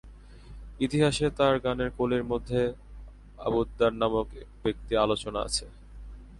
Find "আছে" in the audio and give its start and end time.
5.47-5.65